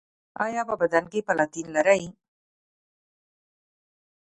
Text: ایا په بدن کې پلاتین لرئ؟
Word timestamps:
ایا 0.45 0.61
په 0.69 0.75
بدن 0.81 1.03
کې 1.11 1.19
پلاتین 1.27 1.67
لرئ؟ 1.75 2.03